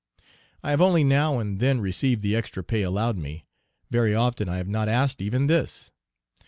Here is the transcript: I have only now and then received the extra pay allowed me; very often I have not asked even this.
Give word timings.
I 0.63 0.71
have 0.71 0.81
only 0.81 1.03
now 1.03 1.37
and 1.37 1.59
then 1.59 1.79
received 1.79 2.23
the 2.23 2.35
extra 2.35 2.63
pay 2.63 2.81
allowed 2.81 3.19
me; 3.19 3.45
very 3.91 4.15
often 4.15 4.49
I 4.49 4.57
have 4.57 4.67
not 4.67 4.89
asked 4.89 5.21
even 5.21 5.45
this. 5.45 5.91